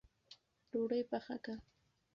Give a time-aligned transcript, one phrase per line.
[0.69, 1.53] ډوډۍ پخه که